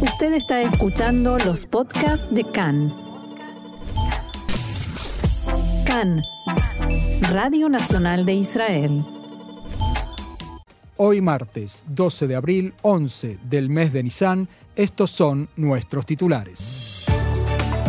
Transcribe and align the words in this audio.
Usted 0.00 0.34
está 0.34 0.60
escuchando 0.60 1.38
los 1.38 1.64
podcasts 1.64 2.26
de 2.30 2.44
CAN. 2.44 2.94
CAN, 5.86 6.22
Radio 7.30 7.70
Nacional 7.70 8.26
de 8.26 8.34
Israel. 8.34 9.02
Hoy 10.98 11.22
martes 11.22 11.82
12 11.88 12.26
de 12.26 12.36
abril, 12.36 12.74
11 12.82 13.38
del 13.48 13.70
mes 13.70 13.94
de 13.94 14.02
Nisan, 14.02 14.48
estos 14.74 15.10
son 15.10 15.48
nuestros 15.56 16.04
titulares. 16.04 17.06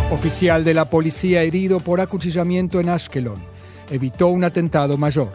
Oficial 0.10 0.64
de 0.64 0.74
la 0.74 0.90
policía 0.90 1.44
herido 1.44 1.82
por 1.82 2.00
acuchillamiento 2.00 2.80
en 2.80 2.88
Ashkelon. 2.88 3.44
Evitó 3.90 4.28
un 4.28 4.46
atentado 4.46 4.98
mayor. 4.98 5.34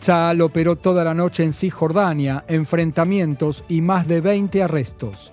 Tzal 0.00 0.40
operó 0.40 0.74
toda 0.74 1.04
la 1.04 1.14
noche 1.14 1.44
en 1.44 1.52
Cisjordania, 1.52 2.44
enfrentamientos 2.48 3.62
y 3.68 3.82
más 3.82 4.08
de 4.08 4.20
20 4.20 4.64
arrestos. 4.64 5.32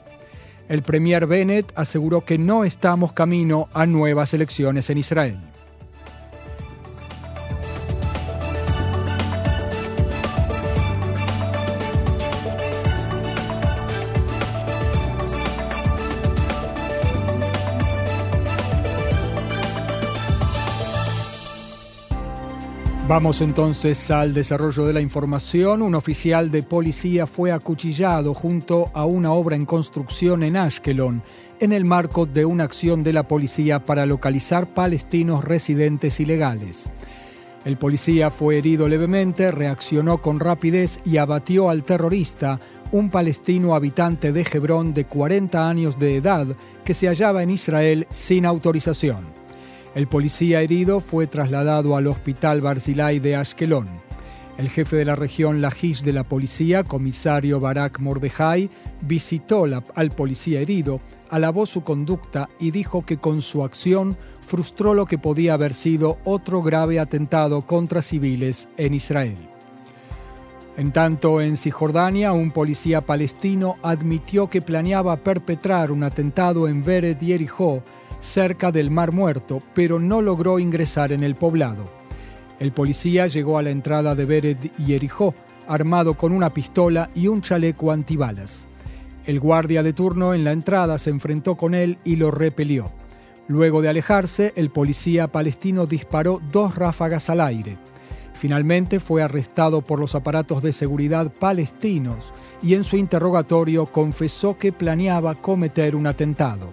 El 0.69 0.83
premier 0.83 1.25
Bennett 1.25 1.73
aseguró 1.75 2.23
que 2.23 2.37
no 2.37 2.63
estamos 2.63 3.11
camino 3.11 3.69
a 3.73 3.87
nuevas 3.87 4.35
elecciones 4.35 4.91
en 4.91 4.99
Israel. 4.99 5.39
Vamos 23.09 23.41
entonces 23.41 24.11
al 24.11 24.35
desarrollo 24.35 24.85
de 24.85 24.93
la 24.93 25.01
información. 25.01 25.81
Un 25.81 25.95
oficial 25.95 26.51
de 26.51 26.61
policía 26.61 27.25
fue 27.25 27.51
acuchillado 27.51 28.35
junto 28.35 28.91
a 28.93 29.05
una 29.05 29.31
obra 29.31 29.55
en 29.55 29.65
construcción 29.65 30.43
en 30.43 30.55
Ashkelon 30.55 31.23
en 31.59 31.73
el 31.73 31.85
marco 31.85 32.27
de 32.27 32.45
una 32.45 32.65
acción 32.65 33.01
de 33.01 33.13
la 33.13 33.23
policía 33.23 33.83
para 33.83 34.05
localizar 34.05 34.75
palestinos 34.75 35.43
residentes 35.43 36.19
ilegales. 36.19 36.87
El 37.65 37.77
policía 37.77 38.29
fue 38.29 38.59
herido 38.59 38.87
levemente, 38.87 39.49
reaccionó 39.49 40.21
con 40.21 40.39
rapidez 40.39 40.99
y 41.03 41.17
abatió 41.17 41.71
al 41.71 41.83
terrorista, 41.83 42.59
un 42.91 43.09
palestino 43.09 43.73
habitante 43.73 44.31
de 44.31 44.45
Hebrón 44.53 44.93
de 44.93 45.05
40 45.05 45.67
años 45.67 45.97
de 45.97 46.17
edad 46.17 46.45
que 46.85 46.93
se 46.93 47.07
hallaba 47.07 47.41
en 47.41 47.49
Israel 47.49 48.05
sin 48.11 48.45
autorización. 48.45 49.48
El 49.95 50.07
policía 50.07 50.61
herido 50.61 50.99
fue 50.99 51.25
trasladado 51.25 51.95
al 51.95 52.07
hospital 52.07 52.61
Barzilai 52.61 53.19
de 53.19 53.35
Ashkelon. 53.35 53.87
El 54.59 54.69
jefe 54.69 54.97
de 54.97 55.05
la 55.05 55.15
región 55.15 55.61
Lajish 55.61 56.03
de 56.03 56.13
la 56.13 56.23
policía, 56.23 56.83
comisario 56.83 57.59
Barak 57.59 57.99
Mordejai, 57.99 58.69
visitó 59.01 59.65
al 59.95 60.11
policía 60.11 60.59
herido, 60.59 60.99
alabó 61.29 61.65
su 61.65 61.81
conducta 61.81 62.49
y 62.59 62.71
dijo 62.71 63.05
que 63.05 63.17
con 63.17 63.41
su 63.41 63.63
acción 63.63 64.15
frustró 64.41 64.93
lo 64.93 65.05
que 65.05 65.17
podía 65.17 65.53
haber 65.53 65.73
sido 65.73 66.19
otro 66.23 66.61
grave 66.61 66.99
atentado 66.99 67.61
contra 67.61 68.01
civiles 68.01 68.67
en 68.77 68.93
Israel. 68.93 69.37
En 70.77 70.91
tanto, 70.91 71.41
en 71.41 71.57
Cisjordania, 71.57 72.31
un 72.31 72.51
policía 72.51 73.01
palestino 73.01 73.77
admitió 73.81 74.49
que 74.49 74.61
planeaba 74.61 75.17
perpetrar 75.17 75.91
un 75.91 76.03
atentado 76.03 76.67
en 76.67 76.83
Vered 76.83 77.21
y 77.21 77.33
cerca 78.19 78.71
del 78.71 78.91
Mar 78.91 79.11
Muerto, 79.11 79.61
pero 79.73 79.99
no 79.99 80.21
logró 80.21 80.59
ingresar 80.59 81.11
en 81.11 81.23
el 81.23 81.35
poblado. 81.35 81.89
El 82.59 82.71
policía 82.71 83.27
llegó 83.27 83.57
a 83.57 83.61
la 83.61 83.69
entrada 83.69 84.15
de 84.15 84.25
Bered 84.25 84.57
y 84.77 84.93
Erijó, 84.93 85.33
armado 85.67 86.15
con 86.15 86.31
una 86.31 86.53
pistola 86.53 87.09
y 87.15 87.27
un 87.27 87.41
chaleco 87.41 87.91
antibalas. 87.91 88.65
El 89.25 89.39
guardia 89.39 89.83
de 89.83 89.93
turno 89.93 90.33
en 90.33 90.43
la 90.43 90.51
entrada 90.51 90.97
se 90.97 91.09
enfrentó 91.09 91.55
con 91.55 91.73
él 91.73 91.97
y 92.03 92.15
lo 92.15 92.31
repelió. 92.31 92.91
Luego 93.47 93.81
de 93.81 93.89
alejarse, 93.89 94.53
el 94.55 94.69
policía 94.69 95.27
palestino 95.27 95.85
disparó 95.85 96.41
dos 96.51 96.75
ráfagas 96.75 97.29
al 97.29 97.41
aire. 97.41 97.77
Finalmente 98.33 98.99
fue 98.99 99.21
arrestado 99.21 99.81
por 99.81 99.99
los 99.99 100.15
aparatos 100.15 100.61
de 100.61 100.71
seguridad 100.71 101.31
palestinos 101.31 102.31
y 102.61 102.73
en 102.73 102.83
su 102.83 102.95
interrogatorio 102.95 103.85
confesó 103.85 104.57
que 104.57 104.71
planeaba 104.71 105.35
cometer 105.35 105.95
un 105.95 106.07
atentado. 106.07 106.71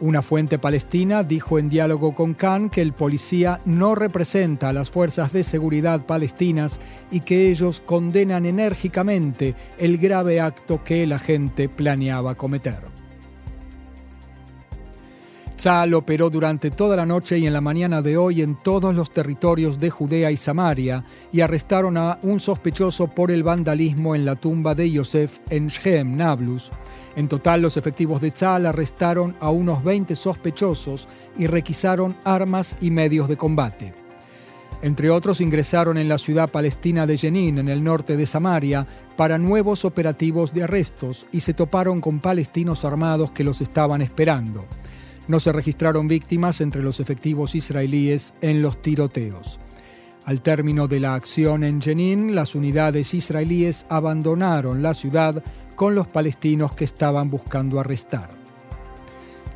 Una 0.00 0.22
fuente 0.22 0.58
palestina 0.58 1.22
dijo 1.22 1.58
en 1.58 1.68
diálogo 1.68 2.14
con 2.14 2.32
Khan 2.32 2.70
que 2.70 2.80
el 2.80 2.94
policía 2.94 3.60
no 3.66 3.94
representa 3.94 4.70
a 4.70 4.72
las 4.72 4.88
fuerzas 4.88 5.30
de 5.32 5.44
seguridad 5.44 6.06
palestinas 6.06 6.80
y 7.10 7.20
que 7.20 7.50
ellos 7.50 7.82
condenan 7.84 8.46
enérgicamente 8.46 9.54
el 9.78 9.98
grave 9.98 10.40
acto 10.40 10.82
que 10.82 11.02
el 11.02 11.12
agente 11.12 11.68
planeaba 11.68 12.34
cometer. 12.34 12.99
Tzal 15.60 15.92
operó 15.92 16.30
durante 16.30 16.70
toda 16.70 16.96
la 16.96 17.04
noche 17.04 17.36
y 17.36 17.46
en 17.46 17.52
la 17.52 17.60
mañana 17.60 18.00
de 18.00 18.16
hoy 18.16 18.40
en 18.40 18.54
todos 18.54 18.94
los 18.94 19.10
territorios 19.10 19.78
de 19.78 19.90
Judea 19.90 20.30
y 20.30 20.38
Samaria 20.38 21.04
y 21.32 21.42
arrestaron 21.42 21.98
a 21.98 22.18
un 22.22 22.40
sospechoso 22.40 23.08
por 23.08 23.30
el 23.30 23.42
vandalismo 23.42 24.14
en 24.14 24.24
la 24.24 24.36
tumba 24.36 24.74
de 24.74 24.90
Yosef 24.90 25.40
en 25.50 25.68
Shem, 25.68 26.16
Nablus. 26.16 26.70
En 27.14 27.28
total, 27.28 27.60
los 27.60 27.76
efectivos 27.76 28.22
de 28.22 28.30
Tzal 28.30 28.64
arrestaron 28.64 29.36
a 29.38 29.50
unos 29.50 29.84
20 29.84 30.16
sospechosos 30.16 31.08
y 31.36 31.46
requisaron 31.46 32.16
armas 32.24 32.78
y 32.80 32.90
medios 32.90 33.28
de 33.28 33.36
combate. 33.36 33.92
Entre 34.80 35.10
otros, 35.10 35.42
ingresaron 35.42 35.98
en 35.98 36.08
la 36.08 36.16
ciudad 36.16 36.50
palestina 36.50 37.06
de 37.06 37.18
Jenin, 37.18 37.58
en 37.58 37.68
el 37.68 37.84
norte 37.84 38.16
de 38.16 38.24
Samaria, 38.24 38.86
para 39.14 39.36
nuevos 39.36 39.84
operativos 39.84 40.54
de 40.54 40.62
arrestos 40.62 41.26
y 41.32 41.40
se 41.40 41.52
toparon 41.52 42.00
con 42.00 42.18
palestinos 42.18 42.86
armados 42.86 43.30
que 43.32 43.44
los 43.44 43.60
estaban 43.60 44.00
esperando. 44.00 44.64
No 45.30 45.38
se 45.38 45.52
registraron 45.52 46.08
víctimas 46.08 46.60
entre 46.60 46.82
los 46.82 46.98
efectivos 46.98 47.54
israelíes 47.54 48.34
en 48.40 48.62
los 48.62 48.82
tiroteos. 48.82 49.60
Al 50.24 50.40
término 50.40 50.88
de 50.88 50.98
la 50.98 51.14
acción 51.14 51.62
en 51.62 51.80
Jenin, 51.80 52.34
las 52.34 52.56
unidades 52.56 53.14
israelíes 53.14 53.86
abandonaron 53.88 54.82
la 54.82 54.92
ciudad 54.92 55.40
con 55.76 55.94
los 55.94 56.08
palestinos 56.08 56.72
que 56.72 56.82
estaban 56.82 57.30
buscando 57.30 57.78
arrestar. 57.78 58.28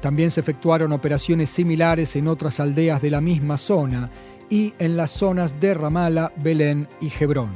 También 0.00 0.30
se 0.30 0.38
efectuaron 0.38 0.92
operaciones 0.92 1.50
similares 1.50 2.14
en 2.14 2.28
otras 2.28 2.60
aldeas 2.60 3.02
de 3.02 3.10
la 3.10 3.20
misma 3.20 3.56
zona 3.56 4.10
y 4.48 4.74
en 4.78 4.96
las 4.96 5.10
zonas 5.10 5.58
de 5.60 5.74
Ramala, 5.74 6.30
Belén 6.36 6.86
y 7.00 7.10
Hebrón. 7.18 7.50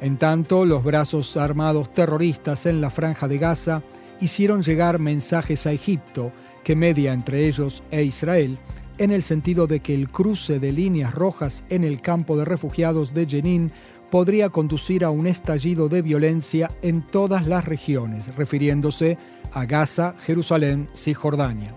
En 0.00 0.16
tanto, 0.16 0.64
los 0.64 0.82
brazos 0.82 1.36
armados 1.36 1.92
terroristas 1.92 2.64
en 2.64 2.80
la 2.80 2.88
franja 2.88 3.28
de 3.28 3.36
Gaza 3.36 3.82
hicieron 4.18 4.62
llegar 4.62 4.98
mensajes 4.98 5.66
a 5.66 5.72
Egipto 5.72 6.32
que 6.68 6.76
media 6.76 7.14
entre 7.14 7.46
ellos 7.46 7.82
e 7.90 8.02
Israel, 8.02 8.58
en 8.98 9.10
el 9.10 9.22
sentido 9.22 9.66
de 9.66 9.80
que 9.80 9.94
el 9.94 10.10
cruce 10.10 10.58
de 10.58 10.70
líneas 10.70 11.14
rojas 11.14 11.64
en 11.70 11.82
el 11.82 12.02
campo 12.02 12.36
de 12.36 12.44
refugiados 12.44 13.14
de 13.14 13.24
Jenin 13.24 13.72
podría 14.10 14.50
conducir 14.50 15.02
a 15.02 15.08
un 15.08 15.26
estallido 15.26 15.88
de 15.88 16.02
violencia 16.02 16.68
en 16.82 17.00
todas 17.00 17.46
las 17.46 17.64
regiones, 17.64 18.36
refiriéndose 18.36 19.16
a 19.50 19.64
Gaza, 19.64 20.14
Jerusalén, 20.18 20.90
Cisjordania. 20.94 21.74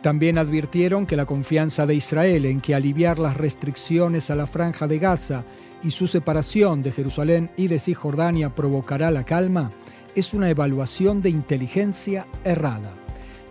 También 0.00 0.38
advirtieron 0.38 1.04
que 1.04 1.16
la 1.16 1.26
confianza 1.26 1.84
de 1.84 1.96
Israel 1.96 2.46
en 2.46 2.60
que 2.60 2.74
aliviar 2.74 3.18
las 3.18 3.36
restricciones 3.36 4.30
a 4.30 4.34
la 4.34 4.46
franja 4.46 4.88
de 4.88 4.98
Gaza 4.98 5.44
y 5.84 5.90
su 5.90 6.06
separación 6.06 6.80
de 6.82 6.90
Jerusalén 6.90 7.50
y 7.58 7.68
de 7.68 7.78
Cisjordania 7.78 8.48
provocará 8.48 9.10
la 9.10 9.24
calma 9.24 9.72
es 10.14 10.32
una 10.32 10.48
evaluación 10.48 11.20
de 11.20 11.28
inteligencia 11.28 12.26
errada. 12.44 13.01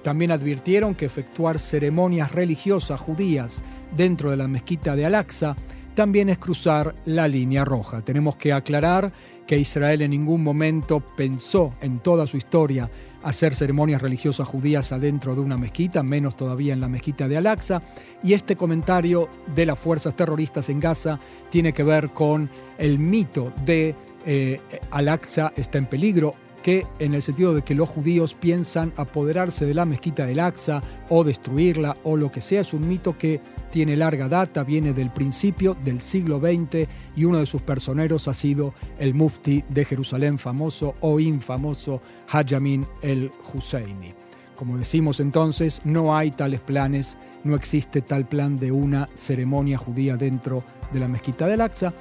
También 0.03 0.31
advirtieron 0.31 0.95
que 0.95 1.05
efectuar 1.05 1.59
ceremonias 1.59 2.31
religiosas 2.31 2.99
judías 2.99 3.63
dentro 3.95 4.31
de 4.31 4.37
la 4.37 4.47
mezquita 4.47 4.95
de 4.95 5.05
Al-Aqsa 5.05 5.55
también 5.93 6.29
es 6.29 6.37
cruzar 6.37 6.95
la 7.05 7.27
línea 7.27 7.65
roja. 7.65 8.01
Tenemos 8.01 8.37
que 8.37 8.53
aclarar 8.53 9.11
que 9.45 9.57
Israel 9.57 10.01
en 10.01 10.11
ningún 10.11 10.43
momento 10.43 11.01
pensó 11.01 11.73
en 11.81 11.99
toda 11.99 12.25
su 12.25 12.37
historia 12.37 12.89
hacer 13.23 13.53
ceremonias 13.53 14.01
religiosas 14.01 14.47
judías 14.47 14.91
adentro 14.93 15.35
de 15.35 15.41
una 15.41 15.57
mezquita, 15.57 16.01
menos 16.01 16.37
todavía 16.37 16.73
en 16.73 16.81
la 16.81 16.87
mezquita 16.87 17.27
de 17.27 17.37
Al-Aqsa. 17.37 17.81
Y 18.23 18.33
este 18.33 18.55
comentario 18.55 19.27
de 19.53 19.65
las 19.65 19.77
fuerzas 19.77 20.15
terroristas 20.15 20.69
en 20.69 20.79
Gaza 20.79 21.19
tiene 21.49 21.73
que 21.73 21.83
ver 21.83 22.11
con 22.11 22.49
el 22.77 22.97
mito 22.97 23.51
de 23.65 23.93
eh, 24.25 24.59
Al-Aqsa 24.91 25.53
está 25.55 25.77
en 25.77 25.87
peligro 25.87 26.33
que 26.61 26.85
en 26.99 27.13
el 27.13 27.21
sentido 27.21 27.53
de 27.53 27.63
que 27.63 27.75
los 27.75 27.89
judíos 27.89 28.33
piensan 28.33 28.93
apoderarse 28.97 29.65
de 29.65 29.73
la 29.73 29.85
mezquita 29.85 30.25
del 30.25 30.39
Aqsa 30.39 30.81
o 31.09 31.23
destruirla 31.23 31.97
o 32.03 32.15
lo 32.15 32.31
que 32.31 32.41
sea, 32.41 32.61
es 32.61 32.73
un 32.73 32.87
mito 32.87 33.17
que 33.17 33.39
tiene 33.71 33.95
larga 33.95 34.27
data, 34.27 34.63
viene 34.63 34.93
del 34.93 35.09
principio 35.09 35.75
del 35.75 35.99
siglo 35.99 36.39
XX 36.39 36.87
y 37.15 37.25
uno 37.25 37.39
de 37.39 37.45
sus 37.45 37.61
personeros 37.61 38.27
ha 38.27 38.33
sido 38.33 38.73
el 38.99 39.13
mufti 39.13 39.63
de 39.69 39.85
Jerusalén 39.85 40.37
famoso 40.37 40.95
o 40.99 41.19
infamoso 41.19 42.01
Hajamin 42.29 42.85
el 43.01 43.31
Husseini. 43.53 44.13
Como 44.55 44.77
decimos 44.77 45.19
entonces, 45.19 45.81
no 45.85 46.15
hay 46.15 46.29
tales 46.29 46.59
planes, 46.61 47.17
no 47.43 47.55
existe 47.55 48.01
tal 48.01 48.27
plan 48.27 48.57
de 48.57 48.71
una 48.71 49.07
ceremonia 49.15 49.77
judía 49.77 50.17
dentro 50.17 50.63
de 50.91 50.99
la 50.99 51.07
mezquita 51.07 51.47
del 51.47 51.61
Aqsa, 51.61 51.93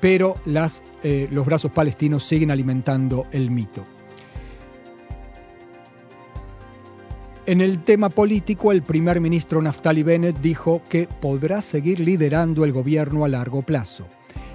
pero 0.00 0.34
eh, 1.02 1.28
los 1.32 1.46
brazos 1.46 1.72
palestinos 1.72 2.22
siguen 2.22 2.50
alimentando 2.50 3.26
el 3.32 3.50
mito. 3.50 3.82
En 7.46 7.60
el 7.60 7.80
tema 7.80 8.08
político, 8.08 8.72
el 8.72 8.80
primer 8.80 9.20
ministro 9.20 9.60
Naftali 9.60 10.02
Bennett 10.02 10.40
dijo 10.40 10.80
que 10.88 11.06
podrá 11.06 11.60
seguir 11.60 12.00
liderando 12.00 12.64
el 12.64 12.72
gobierno 12.72 13.22
a 13.22 13.28
largo 13.28 13.60
plazo. 13.60 14.06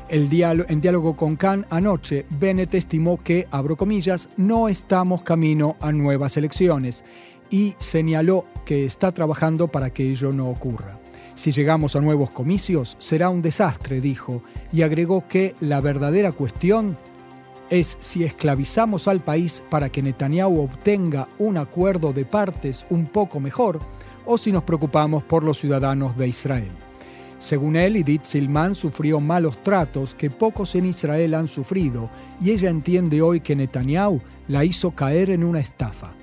En 0.09 0.27
diálogo 0.27 1.15
con 1.15 1.35
Khan 1.35 1.67
anoche, 1.69 2.25
Bennett 2.39 2.73
estimó 2.73 3.21
que, 3.23 3.47
abro 3.51 3.77
comillas, 3.77 4.29
no 4.37 4.67
estamos 4.67 5.21
camino 5.21 5.77
a 5.81 5.91
nuevas 5.91 6.35
elecciones 6.37 7.03
y 7.51 7.75
señaló 7.77 8.45
que 8.65 8.85
está 8.85 9.11
trabajando 9.11 9.67
para 9.67 9.91
que 9.91 10.09
ello 10.09 10.31
no 10.31 10.49
ocurra. 10.49 10.99
Si 11.35 11.51
llegamos 11.51 11.95
a 11.95 12.01
nuevos 12.01 12.31
comicios, 12.31 12.95
será 12.97 13.29
un 13.29 13.43
desastre, 13.43 14.01
dijo, 14.01 14.41
y 14.71 14.81
agregó 14.81 15.27
que 15.27 15.53
la 15.59 15.79
verdadera 15.79 16.31
cuestión 16.31 16.97
es 17.69 17.97
si 17.99 18.23
esclavizamos 18.23 19.07
al 19.07 19.21
país 19.21 19.63
para 19.69 19.89
que 19.89 20.01
Netanyahu 20.01 20.61
obtenga 20.61 21.27
un 21.37 21.57
acuerdo 21.57 22.13
de 22.13 22.25
partes 22.25 22.85
un 22.89 23.05
poco 23.05 23.39
mejor 23.39 23.79
o 24.25 24.37
si 24.37 24.51
nos 24.51 24.63
preocupamos 24.63 25.23
por 25.23 25.43
los 25.43 25.59
ciudadanos 25.59 26.17
de 26.17 26.27
Israel. 26.27 26.71
Según 27.39 27.77
él, 27.77 27.95
Edith 27.95 28.23
Silman 28.23 28.75
sufrió 28.75 29.21
malos 29.21 29.63
tratos 29.63 30.13
que 30.13 30.29
pocos 30.29 30.75
en 30.75 30.85
Israel 30.85 31.33
han 31.33 31.47
sufrido 31.47 32.09
y 32.41 32.51
ella 32.51 32.69
entiende 32.69 33.21
hoy 33.21 33.39
que 33.39 33.55
Netanyahu 33.55 34.19
la 34.49 34.65
hizo 34.65 34.91
caer 34.91 35.29
en 35.29 35.43
una 35.43 35.59
estafa. 35.59 36.13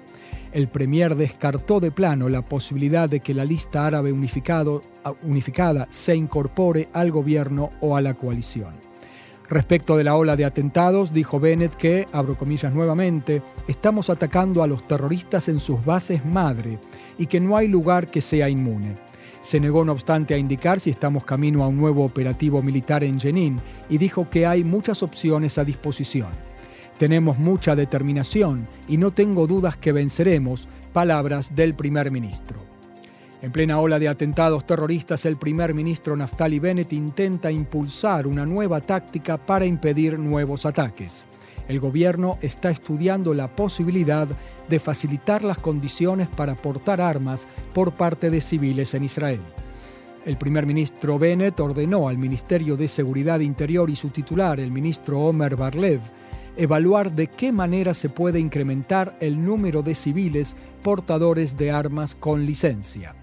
El 0.53 0.69
premier 0.69 1.17
descartó 1.17 1.81
de 1.81 1.91
plano 1.91 2.29
la 2.29 2.43
posibilidad 2.43 3.09
de 3.09 3.21
que 3.21 3.35
la 3.35 3.45
lista 3.45 3.87
árabe 3.87 4.13
unificada 4.13 5.89
se 5.91 6.17
incorpore 6.17 6.89
al 6.93 7.11
gobierno 7.11 7.71
o 7.81 7.97
a 7.97 8.01
la 8.01 8.15
coalición. 8.15 8.75
Respecto 9.49 9.97
de 9.97 10.05
la 10.05 10.17
ola 10.17 10.35
de 10.35 10.45
atentados, 10.45 11.13
dijo 11.13 11.39
Bennett 11.39 11.75
que, 11.77 12.07
abro 12.13 12.37
comillas 12.37 12.73
nuevamente, 12.73 13.43
estamos 13.69 14.11
atacando 14.11 14.63
a 14.63 14.67
los 14.67 14.87
terroristas 14.87 15.49
en 15.49 15.61
sus 15.61 15.85
bases 15.85 16.25
madre 16.25 16.81
y 17.17 17.27
que 17.27 17.39
no 17.39 17.57
hay 17.57 17.69
lugar 17.69 18.09
que 18.09 18.21
sea 18.21 18.49
inmune. 18.49 18.97
Se 19.43 19.61
negó 19.61 19.85
no 19.85 19.93
obstante 19.93 20.35
a 20.35 20.39
indicar 20.39 20.81
si 20.81 20.91
estamos 20.91 21.25
camino 21.25 21.63
a 21.63 21.69
un 21.69 21.77
nuevo 21.77 22.05
operativo 22.05 22.61
militar 22.61 23.05
en 23.05 23.21
Jenin 23.21 23.61
y 23.89 23.99
dijo 23.99 24.29
que 24.29 24.47
hay 24.47 24.65
muchas 24.65 25.05
opciones 25.05 25.59
a 25.59 25.65
disposición. 25.65 26.31
Tenemos 26.99 27.39
mucha 27.39 27.77
determinación 27.77 28.67
y 28.89 28.97
no 28.97 29.13
tengo 29.13 29.47
dudas 29.47 29.77
que 29.77 29.93
venceremos, 29.93 30.67
palabras 30.93 31.55
del 31.55 31.75
primer 31.75 32.11
ministro. 32.11 32.76
En 33.47 33.53
plena 33.53 33.79
ola 33.79 34.01
de 34.01 34.09
atentados 34.09 34.67
terroristas, 34.67 35.25
el 35.25 35.37
primer 35.37 35.73
ministro 35.73 36.17
Naftali 36.17 36.59
Bennett 36.59 36.93
intenta 36.93 37.49
impulsar 37.49 38.27
una 38.27 38.45
nueva 38.45 38.81
táctica 38.81 39.37
para 39.37 39.65
impedir 39.65 40.19
nuevos 40.19 40.67
ataques. 40.67 41.27
El 41.69 41.79
gobierno 41.79 42.39
está 42.43 42.71
estudiando 42.71 43.33
la 43.35 43.47
posibilidad 43.47 44.27
de 44.69 44.79
facilitar 44.81 45.45
las 45.45 45.59
condiciones 45.59 46.27
para 46.27 46.57
portar 46.57 47.01
armas 47.01 47.47
por 47.73 47.93
parte 47.93 48.31
de 48.31 48.41
civiles 48.41 48.95
en 48.95 49.05
Israel. 49.05 49.41
El 50.25 50.39
primer 50.39 50.67
ministro 50.67 51.17
Bennett 51.17 51.61
ordenó 51.61 52.09
al 52.09 52.19
Ministerio 52.19 52.77
de 52.77 52.89
Seguridad 52.89 53.39
Interior 53.39 53.89
y 53.89 53.95
su 53.95 54.09
titular, 54.09 54.59
el 54.59 54.73
ministro 54.73 55.21
Omer 55.21 55.55
Barlev, 55.55 56.01
evaluar 56.57 57.13
de 57.13 57.29
qué 57.29 57.53
manera 57.53 57.95
se 57.95 58.09
puede 58.09 58.41
incrementar 58.41 59.17
el 59.21 59.45
número 59.45 59.83
de 59.83 59.95
civiles 59.95 60.57
portadores 60.83 61.57
de 61.57 61.71
armas 61.71 62.17
con 62.17 62.45
licencia 62.45 63.15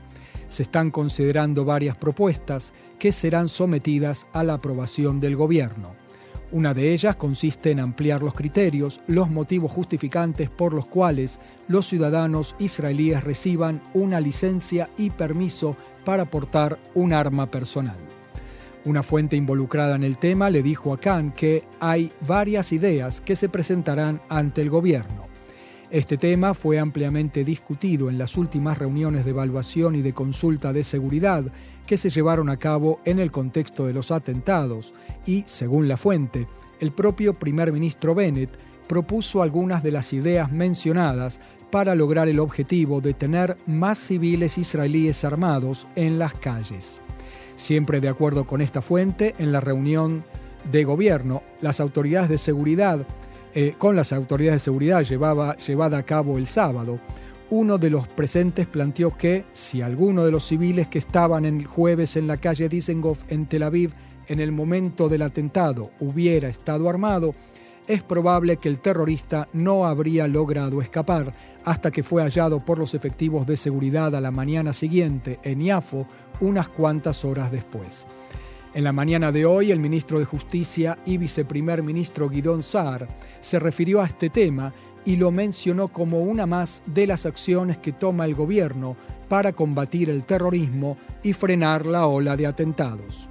se 0.53 0.61
están 0.61 0.91
considerando 0.91 1.65
varias 1.65 1.97
propuestas 1.97 2.73
que 2.99 3.11
serán 3.11 3.49
sometidas 3.49 4.27
a 4.33 4.43
la 4.43 4.53
aprobación 4.53 5.19
del 5.19 5.35
gobierno. 5.35 5.95
Una 6.51 6.75
de 6.75 6.93
ellas 6.93 7.15
consiste 7.15 7.71
en 7.71 7.79
ampliar 7.79 8.21
los 8.21 8.35
criterios, 8.35 9.01
los 9.07 9.31
motivos 9.31 9.71
justificantes 9.71 10.51
por 10.51 10.75
los 10.75 10.85
cuales 10.85 11.39
los 11.67 11.87
ciudadanos 11.87 12.55
israelíes 12.59 13.23
reciban 13.23 13.81
una 13.95 14.19
licencia 14.19 14.91
y 14.95 15.09
permiso 15.09 15.75
para 16.05 16.29
portar 16.29 16.77
un 16.93 17.13
arma 17.13 17.47
personal. 17.47 17.97
Una 18.85 19.01
fuente 19.01 19.35
involucrada 19.35 19.95
en 19.95 20.03
el 20.03 20.19
tema 20.19 20.51
le 20.51 20.61
dijo 20.61 20.93
a 20.93 20.99
Khan 20.99 21.31
que 21.31 21.63
hay 21.79 22.11
varias 22.27 22.71
ideas 22.71 23.21
que 23.21 23.35
se 23.35 23.49
presentarán 23.49 24.21
ante 24.29 24.61
el 24.61 24.69
gobierno. 24.69 25.32
Este 25.93 26.17
tema 26.17 26.55
fue 26.55 26.79
ampliamente 26.79 27.43
discutido 27.43 28.09
en 28.09 28.17
las 28.17 28.35
últimas 28.35 28.79
reuniones 28.79 29.25
de 29.25 29.29
evaluación 29.29 29.95
y 29.95 30.01
de 30.01 30.11
consulta 30.11 30.73
de 30.73 30.83
seguridad 30.83 31.43
que 31.85 31.97
se 31.97 32.09
llevaron 32.09 32.49
a 32.49 32.57
cabo 32.57 32.99
en 33.05 33.19
el 33.19 33.29
contexto 33.29 33.85
de 33.85 33.93
los 33.93 34.09
atentados 34.09 34.95
y, 35.27 35.43
según 35.45 35.87
la 35.87 35.95
fuente, 35.95 36.47
el 36.79 36.93
propio 36.93 37.35
primer 37.35 37.71
ministro 37.71 38.15
Bennett 38.15 38.49
propuso 38.87 39.43
algunas 39.43 39.83
de 39.83 39.91
las 39.91 40.13
ideas 40.13 40.51
mencionadas 40.51 41.39
para 41.69 41.93
lograr 41.93 42.27
el 42.27 42.39
objetivo 42.39 42.99
de 42.99 43.13
tener 43.13 43.55
más 43.67 43.99
civiles 43.99 44.57
israelíes 44.57 45.23
armados 45.23 45.85
en 45.95 46.17
las 46.17 46.33
calles. 46.33 47.01
Siempre 47.55 48.01
de 48.01 48.09
acuerdo 48.09 48.47
con 48.47 48.61
esta 48.61 48.81
fuente, 48.81 49.35
en 49.37 49.51
la 49.51 49.59
reunión 49.59 50.23
de 50.71 50.85
gobierno, 50.85 51.43
las 51.61 51.79
autoridades 51.79 52.29
de 52.29 52.39
seguridad 52.39 53.05
eh, 53.53 53.75
con 53.77 53.95
las 53.95 54.13
autoridades 54.13 54.61
de 54.61 54.65
seguridad 54.65 55.03
llevaba, 55.03 55.55
llevada 55.57 55.97
a 55.97 56.03
cabo 56.03 56.37
el 56.37 56.47
sábado, 56.47 56.99
uno 57.49 57.77
de 57.77 57.91
los 57.91 58.07
presentes 58.07 58.65
planteó 58.65 59.15
que 59.15 59.45
si 59.51 59.81
alguno 59.81 60.25
de 60.25 60.31
los 60.31 60.43
civiles 60.43 60.87
que 60.87 60.97
estaban 60.97 61.45
el 61.45 61.67
jueves 61.67 62.17
en 62.17 62.27
la 62.27 62.37
calle 62.37 62.67
Dizengoff 62.67 63.19
en 63.29 63.45
Tel 63.45 63.63
Aviv 63.63 63.91
en 64.27 64.39
el 64.39 64.51
momento 64.51 65.07
del 65.07 65.21
atentado 65.21 65.91
hubiera 65.99 66.47
estado 66.47 66.89
armado, 66.89 67.33
es 67.87 68.01
probable 68.01 68.57
que 68.57 68.69
el 68.69 68.79
terrorista 68.79 69.47
no 69.53 69.85
habría 69.85 70.27
logrado 70.27 70.81
escapar 70.81 71.33
hasta 71.65 71.91
que 71.91 72.01
fue 72.01 72.23
hallado 72.23 72.59
por 72.59 72.79
los 72.79 72.93
efectivos 72.93 73.45
de 73.45 73.57
seguridad 73.57 74.15
a 74.15 74.21
la 74.21 74.31
mañana 74.31 74.73
siguiente 74.73 75.39
en 75.43 75.61
Iafo 75.61 76.07
unas 76.39 76.69
cuantas 76.69 77.23
horas 77.25 77.51
después. 77.51 78.07
En 78.73 78.83
la 78.83 78.91
mañana 78.91 79.31
de 79.31 79.45
hoy, 79.45 79.69
el 79.69 79.79
ministro 79.79 80.17
de 80.17 80.25
Justicia 80.25 80.97
y 81.05 81.17
viceprimer 81.17 81.83
ministro 81.83 82.27
Guidón 82.27 82.63
Saar 82.63 83.07
se 83.39 83.59
refirió 83.59 84.01
a 84.01 84.05
este 84.05 84.31
tema 84.31 84.73
y 85.05 85.17
lo 85.17 85.29
mencionó 85.29 85.89
como 85.89 86.21
una 86.21 86.47
más 86.47 86.81
de 86.87 87.05
las 87.05 87.27
acciones 87.27 87.77
que 87.77 87.91
toma 87.91 88.25
el 88.25 88.33
gobierno 88.33 88.95
para 89.29 89.53
combatir 89.53 90.09
el 90.09 90.23
terrorismo 90.23 90.97
y 91.21 91.33
frenar 91.33 91.85
la 91.85 92.07
ola 92.07 92.35
de 92.35 92.47
atentados. 92.47 93.29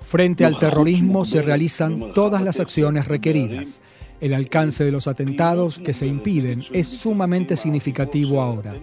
Frente 0.00 0.44
al 0.44 0.58
terrorismo 0.58 1.24
se 1.24 1.42
realizan 1.42 2.12
todas 2.14 2.42
las 2.42 2.60
acciones 2.60 3.08
requeridas. 3.08 3.82
El 4.20 4.34
alcance 4.34 4.84
de 4.84 4.92
los 4.92 5.08
atentados 5.08 5.78
que 5.78 5.94
se 5.94 6.06
impiden 6.06 6.64
es 6.72 6.88
sumamente 6.88 7.56
significativo 7.56 8.42
ahora. 8.42 8.74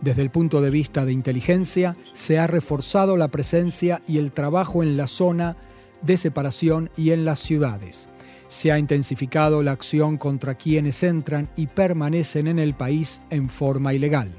Desde 0.00 0.22
el 0.22 0.30
punto 0.30 0.60
de 0.62 0.70
vista 0.70 1.04
de 1.04 1.12
inteligencia, 1.12 1.96
se 2.12 2.38
ha 2.38 2.46
reforzado 2.46 3.16
la 3.16 3.28
presencia 3.28 4.00
y 4.06 4.18
el 4.18 4.32
trabajo 4.32 4.82
en 4.82 4.96
la 4.96 5.06
zona 5.06 5.56
de 6.02 6.16
separación 6.16 6.90
y 6.96 7.10
en 7.10 7.24
las 7.24 7.40
ciudades. 7.40 8.08
Se 8.48 8.72
ha 8.72 8.78
intensificado 8.78 9.62
la 9.62 9.72
acción 9.72 10.16
contra 10.16 10.54
quienes 10.54 11.02
entran 11.02 11.50
y 11.54 11.66
permanecen 11.66 12.46
en 12.46 12.58
el 12.58 12.74
país 12.74 13.20
en 13.28 13.48
forma 13.48 13.92
ilegal. 13.92 14.30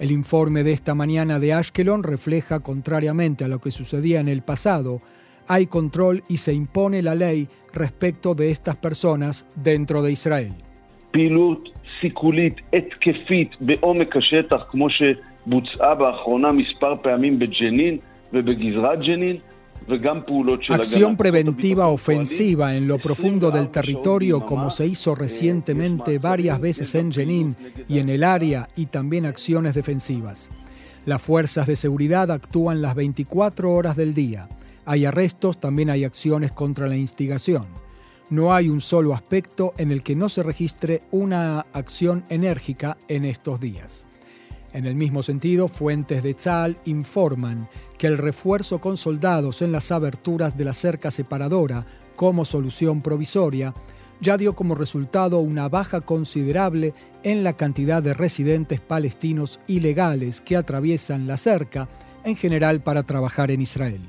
El 0.00 0.10
informe 0.10 0.64
de 0.64 0.72
esta 0.72 0.94
mañana 0.94 1.38
de 1.38 1.52
Ashkelon 1.52 2.02
refleja, 2.02 2.58
contrariamente 2.58 3.44
a 3.44 3.48
lo 3.48 3.60
que 3.60 3.70
sucedía 3.70 4.18
en 4.18 4.28
el 4.28 4.42
pasado, 4.42 5.00
hay 5.46 5.66
control 5.66 6.24
y 6.28 6.38
se 6.38 6.52
impone 6.52 7.02
la 7.02 7.14
ley 7.14 7.48
respecto 7.74 8.34
de 8.34 8.50
estas 8.50 8.76
personas 8.76 9.46
dentro 9.54 10.02
de 10.02 10.12
Israel. 10.12 10.54
Acción 20.68 21.16
preventiva 21.16 21.88
ofensiva 21.88 22.74
en 22.74 22.88
lo 22.88 22.98
profundo 22.98 23.50
del 23.50 23.68
territorio 23.68 24.40
como 24.40 24.70
se 24.70 24.86
hizo 24.86 25.14
recientemente 25.14 26.18
varias 26.18 26.60
veces 26.60 26.94
en 26.94 27.12
Jenin 27.12 27.54
y 27.86 27.98
en 27.98 28.08
el 28.08 28.24
área 28.24 28.68
y 28.76 28.86
también 28.86 29.26
acciones 29.26 29.74
defensivas. 29.74 30.50
Las 31.04 31.20
fuerzas 31.20 31.66
de 31.66 31.76
seguridad 31.76 32.30
actúan 32.30 32.80
las 32.80 32.94
24 32.94 33.70
horas 33.70 33.94
del 33.94 34.14
día. 34.14 34.48
Hay 34.86 35.04
arrestos, 35.04 35.58
también 35.58 35.90
hay 35.90 36.04
acciones 36.04 36.52
contra 36.52 36.86
la 36.86 36.96
instigación. 36.96 37.66
No 38.30 38.54
hay 38.54 38.68
un 38.68 38.80
solo 38.80 39.14
aspecto 39.14 39.72
en 39.76 39.90
el 39.92 40.02
que 40.02 40.16
no 40.16 40.28
se 40.28 40.42
registre 40.42 41.02
una 41.10 41.60
acción 41.72 42.24
enérgica 42.28 42.96
en 43.08 43.24
estos 43.24 43.60
días. 43.60 44.06
En 44.72 44.86
el 44.86 44.96
mismo 44.96 45.22
sentido, 45.22 45.68
fuentes 45.68 46.22
de 46.22 46.34
Tzal 46.34 46.76
informan 46.84 47.68
que 47.96 48.08
el 48.08 48.18
refuerzo 48.18 48.80
con 48.80 48.96
soldados 48.96 49.62
en 49.62 49.70
las 49.70 49.92
aberturas 49.92 50.56
de 50.56 50.64
la 50.64 50.74
cerca 50.74 51.10
separadora 51.10 51.86
como 52.16 52.44
solución 52.44 53.00
provisoria 53.00 53.72
ya 54.20 54.36
dio 54.36 54.54
como 54.54 54.74
resultado 54.74 55.38
una 55.40 55.68
baja 55.68 56.00
considerable 56.00 56.94
en 57.22 57.44
la 57.44 57.52
cantidad 57.52 58.02
de 58.02 58.14
residentes 58.14 58.80
palestinos 58.80 59.60
ilegales 59.66 60.40
que 60.40 60.56
atraviesan 60.56 61.26
la 61.26 61.36
cerca, 61.36 61.88
en 62.24 62.36
general 62.36 62.80
para 62.82 63.02
trabajar 63.02 63.50
en 63.50 63.60
Israel. 63.60 64.00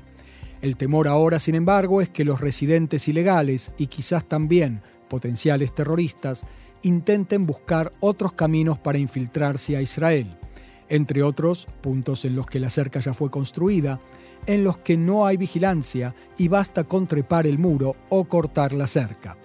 El 0.62 0.76
temor 0.76 1.08
ahora, 1.08 1.38
sin 1.38 1.54
embargo, 1.54 2.00
es 2.00 2.08
que 2.08 2.24
los 2.24 2.40
residentes 2.40 3.08
ilegales 3.08 3.72
y 3.78 3.86
quizás 3.86 4.26
también 4.26 4.80
potenciales 5.08 5.74
terroristas 5.74 6.46
intenten 6.82 7.46
buscar 7.46 7.92
otros 8.00 8.32
caminos 8.32 8.78
para 8.78 8.98
infiltrarse 8.98 9.76
a 9.76 9.82
Israel, 9.82 10.36
entre 10.88 11.22
otros 11.22 11.66
puntos 11.80 12.24
en 12.24 12.36
los 12.36 12.46
que 12.46 12.60
la 12.60 12.70
cerca 12.70 13.00
ya 13.00 13.12
fue 13.12 13.30
construida, 13.30 14.00
en 14.46 14.64
los 14.64 14.78
que 14.78 14.96
no 14.96 15.26
hay 15.26 15.36
vigilancia 15.36 16.14
y 16.38 16.48
basta 16.48 16.84
con 16.84 17.06
trepar 17.06 17.46
el 17.46 17.58
muro 17.58 17.96
o 18.08 18.24
cortar 18.24 18.72
la 18.72 18.86
cerca. 18.86 19.36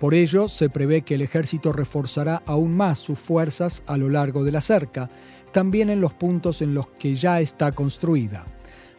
Por 0.00 0.14
ello, 0.14 0.48
se 0.48 0.70
prevé 0.70 1.02
que 1.02 1.14
el 1.14 1.22
ejército 1.22 1.72
reforzará 1.72 2.42
aún 2.46 2.74
más 2.74 2.98
sus 2.98 3.18
fuerzas 3.18 3.82
a 3.86 3.96
lo 3.96 4.08
largo 4.08 4.42
de 4.44 4.52
la 4.52 4.62
cerca, 4.62 5.10
también 5.52 5.90
en 5.90 6.00
los 6.00 6.14
puntos 6.14 6.62
en 6.62 6.74
los 6.74 6.88
que 6.88 7.14
ya 7.14 7.40
está 7.40 7.72
construida. 7.72 8.46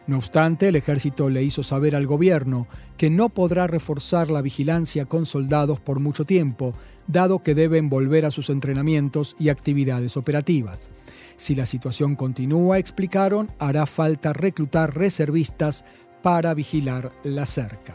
No 0.06 0.16
obstante, 0.16 0.68
el 0.68 0.76
ejército 0.76 1.30
le 1.30 1.44
hizo 1.44 1.62
saber 1.62 1.94
al 1.94 2.06
gobierno 2.06 2.66
que 2.96 3.08
no 3.08 3.28
podrá 3.28 3.66
reforzar 3.66 4.30
la 4.30 4.42
vigilancia 4.42 5.04
con 5.06 5.26
soldados 5.26 5.78
por 5.78 6.00
mucho 6.00 6.24
tiempo, 6.24 6.74
dado 7.06 7.42
que 7.42 7.54
deben 7.54 7.88
volver 7.88 8.26
a 8.26 8.30
sus 8.30 8.50
entrenamientos 8.50 9.36
y 9.38 9.48
actividades 9.48 10.16
operativas. 10.16 10.90
Si 11.36 11.54
la 11.54 11.66
situación 11.66 12.16
continúa, 12.16 12.78
explicaron, 12.78 13.50
hará 13.58 13.86
falta 13.86 14.32
reclutar 14.32 14.96
reservistas 14.96 15.84
para 16.22 16.54
vigilar 16.54 17.12
la 17.24 17.46
cerca. 17.46 17.94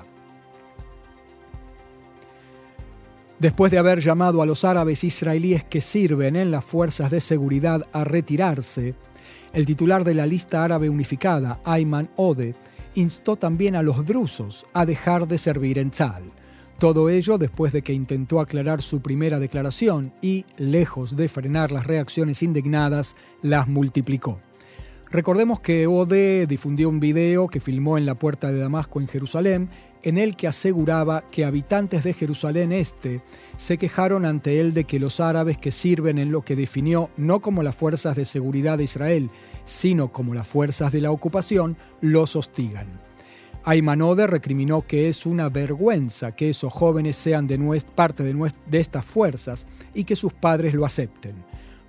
Después 3.40 3.72
de 3.72 3.78
haber 3.78 4.00
llamado 4.00 4.42
a 4.42 4.46
los 4.46 4.66
árabes 4.66 5.04
israelíes 5.04 5.64
que 5.64 5.80
sirven 5.80 6.36
en 6.36 6.50
las 6.50 6.66
fuerzas 6.66 7.12
de 7.12 7.22
seguridad 7.22 7.86
a 7.94 8.04
retirarse, 8.04 8.96
el 9.54 9.66
titular 9.66 10.04
de 10.04 10.13
la 10.13 10.25
lista 10.25 10.63
árabe 10.63 10.89
unificada, 10.89 11.60
Ayman 11.63 12.10
Ode, 12.16 12.56
instó 12.96 13.36
también 13.36 13.75
a 13.75 13.84
los 13.84 14.06
drusos 14.06 14.66
a 14.74 14.86
dejar 14.86 15.27
de 15.27 15.38
servir 15.38 15.77
en 15.80 15.92
Tzal. 15.92 16.24
Todo 16.80 17.10
ello 17.10 17.38
después 17.38 17.74
de 17.74 17.82
que 17.82 17.94
intentó 17.94 18.39
aclarar 18.39 18.82
su 18.82 19.01
primera 19.01 19.39
declaración 19.39 20.13
y, 20.22 20.46
lejos 20.58 21.16
de 21.16 21.27
frenar 21.27 21.72
las 21.72 21.88
reacciones 21.88 22.44
indignadas, 22.44 23.16
las 23.42 23.68
multiplicó. 23.68 24.39
Recordemos 25.10 25.62
que 25.62 25.88
Ode 25.88 26.48
difundió 26.48 26.90
un 26.90 27.00
video 27.00 27.48
que 27.48 27.62
filmó 27.62 27.98
en 27.98 28.06
la 28.06 28.16
puerta 28.16 28.52
de 28.52 28.60
Damasco 28.60 29.00
en 29.00 29.08
Jerusalén, 29.08 29.70
en 30.04 30.18
el 30.18 30.36
que 30.36 30.48
aseguraba 30.48 31.24
que 31.32 31.46
habitantes 31.46 32.04
de 32.04 32.14
Jerusalén 32.14 32.74
Este 32.74 33.22
se 33.56 33.78
quejaron 33.78 34.26
ante 34.26 34.60
él 34.60 34.74
de 34.74 34.84
que 34.84 35.00
los 35.00 35.22
árabes 35.22 35.58
que 35.58 35.72
sirven 35.72 36.18
en 36.18 36.32
lo 36.32 36.42
que 36.42 36.58
definió 36.58 37.10
no 37.16 37.40
como 37.40 37.64
las 37.64 37.76
fuerzas 37.76 38.18
de 38.18 38.26
seguridad 38.26 38.78
de 38.78 38.84
Israel, 38.84 39.30
sino 39.64 40.12
como 40.12 40.34
las 40.34 40.48
fuerzas 40.48 40.92
de 40.92 41.02
la 41.02 41.12
ocupación, 41.12 41.78
los 42.02 42.36
hostigan. 42.36 42.88
Aymanode 43.64 44.28
recriminó 44.28 44.82
que 44.82 45.10
es 45.10 45.26
una 45.26 45.50
vergüenza 45.50 46.34
que 46.34 46.50
esos 46.50 46.72
jóvenes 46.72 47.16
sean 47.16 47.48
de 47.48 47.58
parte 47.96 48.24
de, 48.24 48.52
de 48.70 48.80
estas 48.80 49.06
fuerzas 49.06 49.68
y 49.94 50.04
que 50.04 50.16
sus 50.16 50.34
padres 50.34 50.74
lo 50.74 50.86
acepten. 50.86 51.36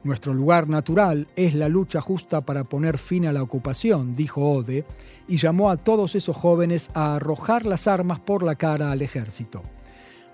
Nuestro 0.05 0.33
lugar 0.33 0.69
natural 0.69 1.27
es 1.35 1.55
la 1.55 1.69
lucha 1.69 2.01
justa 2.01 2.41
para 2.41 2.65
poner 2.65 2.99
fin 2.99 3.27
a 3.27 3.33
la 3.33 3.43
ocupación, 3.43 4.15
dijo 4.15 4.49
Ode, 4.53 4.85
y 5.27 5.37
llamó 5.37 5.71
a 5.71 5.77
todos 5.77 6.15
esos 6.15 6.37
jóvenes 6.37 6.91
a 6.95 7.17
arrojar 7.17 7.67
las 7.67 7.89
armas 7.89 8.21
por 8.21 8.43
la 8.43 8.55
cara 8.55 8.93
al 8.93 9.03
ejército. 9.03 9.63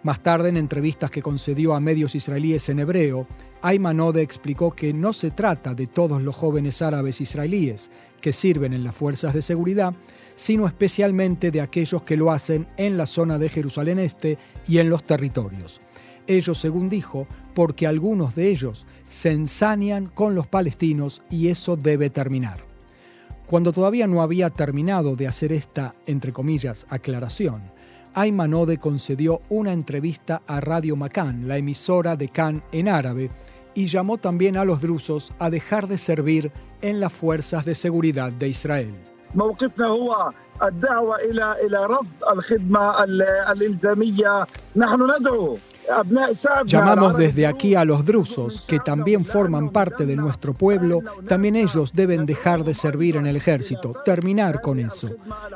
Más 0.03 0.23
tarde, 0.23 0.51
en 0.51 0.59
entrevistas 0.59 1.11
que 1.11 1.23
concedió 1.23 1.75
a 1.75 1.81
medios 1.81 2.15
israelíes 2.15 2.69
en 2.69 2.81
hebreo, 2.81 3.27
Ayman 3.63 4.01
Ode 4.01 4.21
explicó 4.21 4.71
que 4.73 4.93
no 4.93 5.15
se 5.15 5.31
trata 5.31 5.75
de 5.75 5.87
todos 5.87 6.21
los 6.21 6.37
jóvenes 6.37 6.83
árabes 6.83 7.23
israelíes 7.23 7.91
que 8.21 8.31
sirven 8.31 8.75
en 8.75 8.85
las 8.85 8.95
fuerzas 8.95 9.33
de 9.33 9.41
seguridad, 9.41 9.95
sino 10.35 10.67
especialmente 10.67 11.51
de 11.51 11.63
aquellos 11.63 12.03
que 12.03 12.19
lo 12.19 12.31
hacen 12.31 12.67
en 12.77 12.99
la 12.99 13.07
zona 13.07 13.39
de 13.39 13.49
Jerusalén 13.49 13.99
Este 13.99 14.37
y 14.69 14.77
en 14.77 14.91
los 14.91 15.05
territorios. 15.05 15.81
Ellos, 16.27 16.59
según 16.59 16.89
dijo, 16.89 17.27
porque 17.55 17.87
algunos 17.87 18.35
de 18.35 18.51
ellos 18.51 18.87
se 19.07 19.31
ensañan 19.31 20.07
con 20.07 20.35
los 20.35 20.47
palestinos 20.47 21.23
y 21.31 21.49
eso 21.49 21.77
debe 21.77 22.11
terminar. 22.11 22.59
Cuando 23.47 23.73
todavía 23.73 24.07
no 24.07 24.23
había 24.23 24.51
terminado 24.51 25.17
de 25.17 25.29
hacer 25.29 25.53
esta, 25.53 25.95
entre 26.07 26.33
comillas, 26.33 26.87
aclaración, 26.89 27.63
Ayman 28.15 28.55
Ode 28.55 28.79
concedió 28.79 29.43
una 29.49 29.73
entrevista 29.73 30.43
a 30.47 30.61
Radio 30.61 30.97
Macan, 30.97 31.49
la 31.49 31.59
emisora 31.59 32.17
de 32.17 32.29
Can 32.29 32.63
en 32.73 32.89
árabe, 32.89 33.31
y 33.75 33.87
llamó 33.87 34.19
también 34.19 34.57
a 34.57 34.65
los 34.65 34.81
drusos 34.81 35.33
a 35.39 35.51
dejar 35.51 35.89
de 35.89 35.99
servir 35.99 36.53
en 36.81 37.01
las 37.01 37.13
fuerzas 37.13 37.65
de 37.65 37.75
seguridad 37.75 38.33
de 38.33 38.49
Israel. 38.49 38.95
Llamamos 46.67 47.17
desde 47.17 47.47
aquí 47.47 47.75
a 47.75 47.85
los 47.85 48.05
drusos, 48.05 48.63
que 48.63 48.81
también 48.81 49.25
forman 49.25 49.71
parte 49.71 50.07
de 50.07 50.17
nuestro 50.17 50.55
pueblo, 50.55 51.01
también 51.27 51.57
ellos 51.57 51.93
deben 51.93 52.27
dejar 52.27 52.65
de 52.65 52.75
servir 52.75 53.17
en 53.17 53.27
el 53.27 53.37
ejército, 53.37 53.95
terminar 54.05 54.61
con 54.61 54.79
eso. 54.79 55.11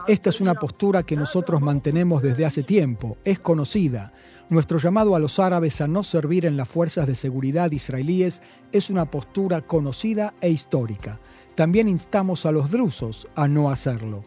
Esta 0.07 0.31
es 0.31 0.41
una 0.41 0.55
postura 0.55 1.03
que 1.03 1.17
nosotros 1.17 1.61
mantenemos 1.61 2.23
desde 2.23 2.45
hace 2.45 2.63
tiempo, 2.63 3.17
es 3.25 3.39
conocida. 3.39 4.13
Nuestro 4.51 4.79
llamado 4.79 5.15
a 5.15 5.19
los 5.19 5.39
árabes 5.39 5.81
a 5.81 5.89
no 5.89 6.03
servir 6.03 6.47
en 6.47 6.57
las 6.57 6.69
fuerzas 6.69 7.07
de 7.07 7.15
seguridad 7.15 7.71
israelíes 7.71 8.41
es 8.73 8.89
una 8.89 9.11
postura 9.11 9.61
conocida 9.61 10.33
e 10.41 10.49
histórica. 10.49 11.21
También 11.55 11.89
instamos 11.89 12.47
a 12.47 12.53
los 12.53 12.71
drusos 12.71 13.29
a 13.35 13.47
no 13.49 13.71
hacerlo. 13.71 14.25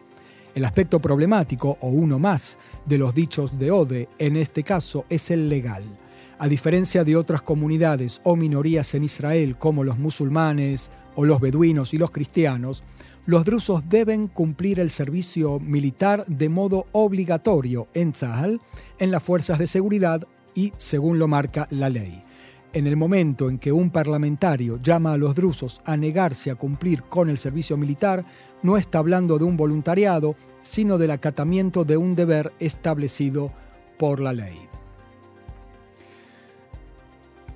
El 0.54 0.64
aspecto 0.64 0.98
problemático, 0.98 1.78
o 1.80 1.88
uno 1.88 2.18
más, 2.18 2.58
de 2.84 2.98
los 2.98 3.14
dichos 3.14 3.58
de 3.58 3.70
Ode, 3.70 4.08
en 4.18 4.36
este 4.36 4.62
caso, 4.62 5.04
es 5.08 5.30
el 5.30 5.48
legal. 5.48 5.82
A 6.38 6.48
diferencia 6.48 7.04
de 7.04 7.16
otras 7.16 7.40
comunidades 7.40 8.20
o 8.24 8.36
minorías 8.36 8.94
en 8.94 9.04
Israel, 9.04 9.56
como 9.56 9.84
los 9.84 9.98
musulmanes 9.98 10.90
o 11.14 11.24
los 11.24 11.40
beduinos 11.40 11.94
y 11.94 11.98
los 11.98 12.10
cristianos, 12.10 12.82
los 13.24 13.44
drusos 13.44 13.88
deben 13.88 14.26
cumplir 14.26 14.80
el 14.80 14.90
servicio 14.90 15.60
militar 15.60 16.24
de 16.26 16.48
modo 16.48 16.86
obligatorio 16.90 17.86
en 17.94 18.12
Tzahal, 18.12 18.60
en 18.98 19.10
las 19.12 19.22
fuerzas 19.22 19.58
de 19.58 19.68
seguridad 19.68 20.26
y 20.54 20.72
según 20.76 21.18
lo 21.18 21.28
marca 21.28 21.68
la 21.70 21.88
ley. 21.88 22.20
En 22.74 22.86
el 22.86 22.96
momento 22.96 23.50
en 23.50 23.58
que 23.58 23.70
un 23.70 23.90
parlamentario 23.90 24.78
llama 24.78 25.12
a 25.12 25.18
los 25.18 25.34
drusos 25.34 25.82
a 25.84 25.94
negarse 25.96 26.50
a 26.50 26.54
cumplir 26.54 27.02
con 27.02 27.28
el 27.28 27.36
servicio 27.36 27.76
militar, 27.76 28.24
no 28.62 28.78
está 28.78 28.98
hablando 28.98 29.38
de 29.38 29.44
un 29.44 29.58
voluntariado, 29.58 30.36
sino 30.62 30.96
del 30.96 31.10
acatamiento 31.10 31.84
de 31.84 31.98
un 31.98 32.14
deber 32.14 32.52
establecido 32.60 33.52
por 33.98 34.20
la 34.20 34.32
ley. 34.32 34.58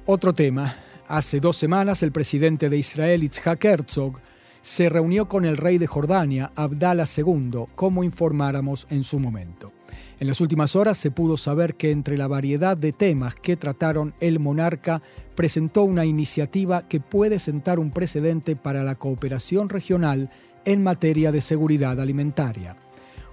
Otro 0.04 0.34
tema. 0.34 0.74
Hace 1.08 1.40
dos 1.40 1.56
semanas 1.56 2.02
el 2.02 2.12
presidente 2.12 2.68
de 2.68 2.76
Israel, 2.76 3.22
Itzhak 3.22 3.64
Herzog, 3.64 4.20
se 4.60 4.88
reunió 4.88 5.28
con 5.28 5.44
el 5.44 5.56
rey 5.56 5.78
de 5.78 5.86
Jordania, 5.86 6.50
Abdallah 6.56 7.06
II, 7.16 7.66
como 7.74 8.04
informáramos 8.04 8.86
en 8.90 9.04
su 9.04 9.20
momento. 9.20 9.72
En 10.18 10.28
las 10.28 10.40
últimas 10.40 10.76
horas 10.76 10.96
se 10.96 11.10
pudo 11.10 11.36
saber 11.36 11.74
que 11.74 11.90
entre 11.90 12.16
la 12.16 12.26
variedad 12.26 12.74
de 12.76 12.92
temas 12.92 13.34
que 13.34 13.56
trataron 13.56 14.14
el 14.18 14.40
monarca 14.40 15.02
presentó 15.34 15.82
una 15.82 16.06
iniciativa 16.06 16.88
que 16.88 17.00
puede 17.00 17.38
sentar 17.38 17.78
un 17.78 17.90
precedente 17.90 18.56
para 18.56 18.82
la 18.82 18.94
cooperación 18.94 19.68
regional 19.68 20.30
en 20.64 20.82
materia 20.82 21.32
de 21.32 21.42
seguridad 21.42 22.00
alimentaria. 22.00 22.76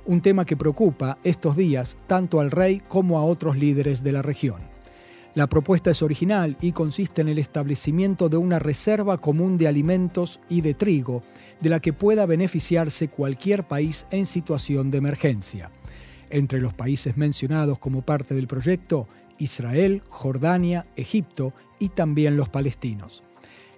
Un 0.05 0.19
tema 0.19 0.43
que 0.43 0.57
preocupa 0.57 1.17
estos 1.23 1.55
días 1.55 1.95
tanto 2.05 2.41
al 2.41 2.51
rey 2.51 2.81
como 2.85 3.17
a 3.17 3.23
otros 3.23 3.57
líderes 3.57 4.03
de 4.03 4.11
la 4.11 4.21
región. 4.21 4.73
La 5.35 5.47
propuesta 5.47 5.89
es 5.89 6.01
original 6.03 6.57
y 6.59 6.73
consiste 6.73 7.21
en 7.21 7.29
el 7.29 7.39
establecimiento 7.39 8.27
de 8.27 8.37
una 8.37 8.59
reserva 8.59 9.17
común 9.17 9.57
de 9.57 9.69
alimentos 9.69 10.41
y 10.49 10.59
de 10.59 10.73
trigo, 10.73 11.23
de 11.61 11.69
la 11.69 11.79
que 11.79 11.93
pueda 11.93 12.25
beneficiarse 12.25 13.07
cualquier 13.07 13.63
país 13.63 14.05
en 14.11 14.25
situación 14.25 14.91
de 14.91 14.97
emergencia. 14.97 15.71
Entre 16.33 16.59
los 16.59 16.73
países 16.73 17.15
mencionados 17.15 17.77
como 17.77 18.01
parte 18.01 18.33
del 18.33 18.47
proyecto, 18.47 19.07
Israel, 19.37 20.01
Jordania, 20.09 20.87
Egipto 20.95 21.53
y 21.77 21.89
también 21.89 22.37
los 22.37 22.49
palestinos. 22.49 23.23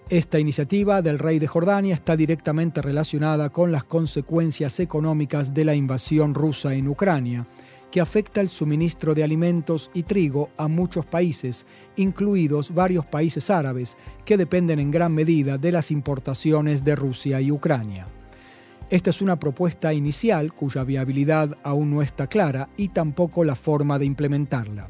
Esta 0.09 0.39
iniciativa 0.39 1.01
del 1.01 1.19
rey 1.19 1.38
de 1.38 1.47
Jordania 1.47 1.95
está 1.95 2.15
directamente 2.15 2.81
relacionada 2.81 3.50
con 3.50 3.74
las 3.74 3.83
consecuencias 3.83 4.79
económicas 4.79 5.53
de 5.53 5.65
la 5.65 5.75
invasión 5.75 6.33
rusa 6.33 6.74
en 6.74 6.88
Ucrania, 6.88 7.45
que 7.91 8.00
afecta 8.00 8.39
el 8.39 8.47
suministro 8.47 9.13
de 9.13 9.25
alimentos 9.25 9.91
y 9.93 10.03
trigo 10.03 10.50
a 10.55 10.69
muchos 10.69 11.05
países, 11.05 11.65
incluidos 11.97 12.74
varios 12.74 13.05
países 13.05 13.50
árabes, 13.50 13.97
que 14.24 14.38
dependen 14.38 14.79
en 14.79 14.91
gran 14.91 15.13
medida 15.13 15.57
de 15.57 15.74
las 15.74 15.91
importaciones 15.91 16.85
de 16.85 16.95
Rusia 16.95 17.41
y 17.41 17.51
Ucrania. 17.51 18.05
Esta 18.89 19.10
es 19.10 19.22
una 19.22 19.39
propuesta 19.39 19.94
inicial 19.94 20.54
cuya 20.54 20.84
viabilidad 20.84 21.58
aún 21.63 21.92
no 21.92 22.01
está 22.04 22.27
clara 22.27 22.70
y 22.77 22.89
tampoco 22.89 23.44
la 23.44 23.56
forma 23.56 23.98
de 23.98 24.06
implementarla. 24.06 24.89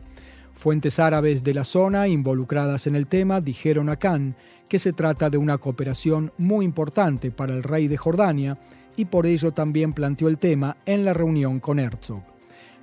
Fuentes 0.53 0.99
árabes 0.99 1.43
de 1.43 1.53
la 1.53 1.63
zona 1.63 2.07
involucradas 2.07 2.87
en 2.87 2.95
el 2.95 3.07
tema 3.07 3.39
dijeron 3.39 3.89
a 3.89 3.95
Khan 3.95 4.35
que 4.67 4.79
se 4.79 4.93
trata 4.93 5.29
de 5.29 5.37
una 5.37 5.57
cooperación 5.57 6.33
muy 6.37 6.65
importante 6.65 7.31
para 7.31 7.53
el 7.53 7.63
rey 7.63 7.87
de 7.87 7.97
Jordania 7.97 8.57
y 8.97 9.05
por 9.05 9.25
ello 9.25 9.51
también 9.51 9.93
planteó 9.93 10.27
el 10.27 10.39
tema 10.39 10.77
en 10.85 11.05
la 11.05 11.13
reunión 11.13 11.59
con 11.59 11.79
Herzog. 11.79 12.23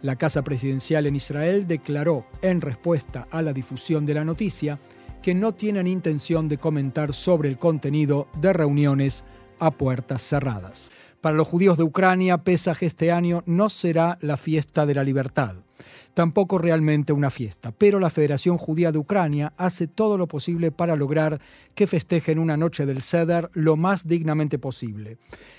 La 0.00 0.16
Casa 0.16 0.42
Presidencial 0.42 1.07
en 1.07 1.16
Israel 1.16 1.66
declaró, 1.66 2.26
en 2.40 2.61
respuesta 2.61 3.28
a 3.31 3.40
la 3.40 3.52
difusión 3.52 4.04
de 4.04 4.14
la 4.14 4.25
noticia, 4.25 4.78
que 5.23 5.35
no 5.35 5.52
tienen 5.52 5.87
intención 5.87 6.49
de 6.49 6.59
comentar 6.59 7.14
sobre 7.14 7.49
el 7.49 7.57
contenido 7.57 8.26
de 8.40 8.52
reuniones 8.52 9.25
a 9.59 9.71
puertas 9.71 10.23
cerradas. 10.23 10.90
Para 11.21 11.37
los 11.37 11.47
judíos 11.47 11.76
de 11.76 11.85
Ucrania, 11.85 12.38
Pesaj 12.38 12.82
este 12.82 13.12
año 13.12 13.44
no 13.47 13.68
será 13.68 14.18
la 14.21 14.37
fiesta 14.37 14.87
de 14.87 14.94
la 14.97 15.04
libertad, 15.04 15.54
tampoco 16.14 16.59
realmente 16.59 17.12
una 17.12 17.30
fiesta, 17.30 17.71
pero 17.71 18.00
la 18.00 18.11
Federación 18.11 18.59
Judía 18.59 18.90
de 18.90 18.99
Ucrania 18.99 19.52
hace 19.56 19.87
todo 19.87 20.18
lo 20.18 20.26
posible 20.26 20.73
para 20.73 20.97
lograr 20.97 21.40
que 21.76 21.87
festejen 21.87 22.40
una 22.40 22.56
noche 22.56 22.87
del 22.87 23.02
Seder 23.02 23.50
lo 23.52 23.76
más 23.76 24.09
dignamente 24.09 24.59
posible. 24.59 25.18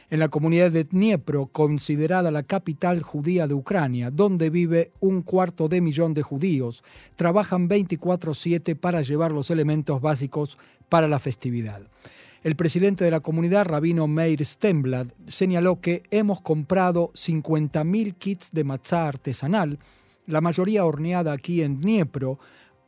En 0.09 0.19
la 0.19 0.27
comunidad 0.27 0.69
de 0.69 0.83
Dniepro, 0.83 1.47
considerada 1.47 2.29
la 2.29 2.43
capital 2.43 3.01
judía 3.01 3.47
de 3.47 3.53
Ucrania, 3.53 4.11
donde 4.11 4.49
vive 4.49 4.91
un 4.99 5.21
cuarto 5.21 5.69
de 5.69 5.79
millón 5.79 6.13
de 6.13 6.23
judíos, 6.23 6.83
trabajan 7.15 7.69
24/7 7.69 8.75
para 8.75 9.01
llevar 9.01 9.31
los 9.31 9.49
elementos 9.49 10.01
básicos 10.01 10.57
para 10.89 11.07
la 11.07 11.19
festividad. 11.19 11.81
El 12.43 12.57
presidente 12.57 13.05
de 13.05 13.11
la 13.11 13.21
comunidad, 13.21 13.63
Rabino 13.63 14.05
Meir 14.05 14.43
Stenblad, 14.43 15.07
señaló 15.27 15.79
que 15.79 16.03
hemos 16.11 16.41
comprado 16.41 17.09
50.000 17.13 18.15
kits 18.15 18.51
de 18.51 18.65
matzá 18.65 19.07
artesanal, 19.07 19.79
la 20.27 20.41
mayoría 20.41 20.83
horneada 20.83 21.31
aquí 21.31 21.61
en 21.61 21.79
Dniepro, 21.79 22.39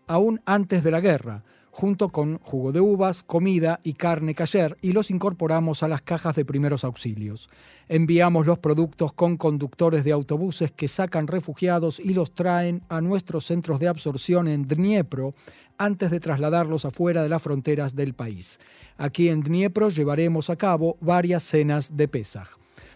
aún 0.08 0.42
antes 0.46 0.84
de 0.84 0.92
la 0.92 1.00
guerra, 1.00 1.46
junto 1.76 2.08
con 2.08 2.40
jugo 2.40 2.72
de 2.72 2.80
uvas, 2.80 3.22
comida 3.22 3.82
y 3.84 3.96
carne 3.96 4.34
cayer 4.34 4.78
y 4.82 4.94
los 4.94 5.12
incorporamos 5.12 5.84
a 5.84 5.90
las 5.90 6.02
cajas 6.02 6.34
de 6.38 6.46
primeros 6.46 6.86
auxilios. 6.86 7.50
Enviamos 7.90 8.48
los 8.48 8.60
productos 8.60 9.12
con 9.12 9.36
conductores 9.36 10.06
de 10.06 10.14
autobuses 10.14 10.72
que 10.72 10.88
sacan 10.88 11.28
refugiados 11.28 12.00
y 12.00 12.14
los 12.14 12.32
traen 12.32 12.82
a 12.88 13.02
nuestros 13.02 13.44
centros 13.44 13.82
de 13.82 13.90
absorción 13.90 14.48
en 14.48 14.70
Dniepro 14.70 15.34
antes 15.78 16.12
de 16.12 16.22
trasladarlos 16.22 16.86
afuera 16.86 17.24
de 17.24 17.28
las 17.28 17.42
fronteras 17.42 17.94
del 17.94 18.14
país. 18.14 18.58
Aquí 18.96 19.28
en 19.28 19.42
Dniepro 19.42 19.90
llevaremos 19.90 20.50
a 20.50 20.56
cabo 20.56 20.96
varias 21.02 21.44
cenas 21.44 21.98
de 21.98 22.08
Pesaj. 22.08 22.48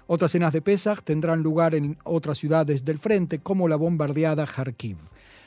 Otras 0.07 0.31
cenas 0.31 0.53
de 0.53 0.61
Pesaj 0.61 1.01
tendrán 1.03 1.43
lugar 1.43 1.75
en 1.75 1.97
otras 2.05 2.37
ciudades 2.37 2.85
del 2.85 2.97
frente 2.97 3.39
como 3.39 3.67
la 3.67 3.75
bombardeada 3.75 4.45
Kharkiv. 4.45 4.95